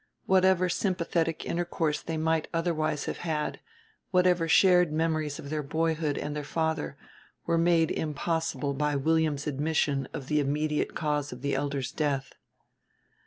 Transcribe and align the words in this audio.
Whatever 0.25 0.67
sympathetic 0.67 1.45
intercourse 1.45 2.01
they 2.01 2.17
might 2.17 2.47
otherwise 2.55 3.05
have 3.05 3.19
had, 3.19 3.59
whatever 4.09 4.47
shared 4.47 4.91
memories 4.91 5.37
of 5.37 5.51
their 5.51 5.61
boyhood 5.61 6.17
and 6.17 6.35
their 6.35 6.43
father, 6.43 6.97
were 7.45 7.55
made 7.59 7.91
impossible 7.91 8.73
by 8.73 8.95
William's 8.95 9.45
admission 9.45 10.07
of 10.11 10.25
the 10.25 10.39
immediate 10.39 10.95
cause 10.95 11.31
of 11.31 11.43
the 11.43 11.53
elder's 11.53 11.91
death. 11.91 12.33